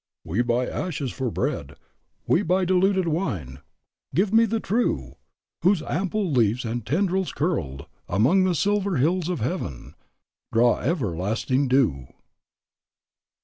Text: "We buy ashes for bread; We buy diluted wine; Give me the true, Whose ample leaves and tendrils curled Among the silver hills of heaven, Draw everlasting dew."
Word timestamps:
"We 0.25 0.41
buy 0.41 0.65
ashes 0.65 1.11
for 1.11 1.29
bread; 1.29 1.75
We 2.25 2.41
buy 2.41 2.65
diluted 2.65 3.07
wine; 3.07 3.59
Give 4.15 4.33
me 4.33 4.45
the 4.45 4.59
true, 4.59 5.17
Whose 5.61 5.83
ample 5.83 6.31
leaves 6.31 6.65
and 6.65 6.83
tendrils 6.83 7.31
curled 7.31 7.85
Among 8.09 8.43
the 8.43 8.55
silver 8.55 8.97
hills 8.97 9.29
of 9.29 9.41
heaven, 9.41 9.93
Draw 10.51 10.79
everlasting 10.79 11.67
dew." 11.67 12.07